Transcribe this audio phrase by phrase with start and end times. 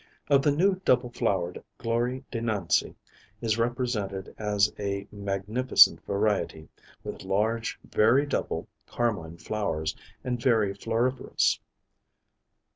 [0.31, 2.95] Of the new double flowered, Glorie de Nancy
[3.39, 6.69] is represented as a magnificent variety,
[7.03, 11.59] with large very double carmine flowers, and very floriferous.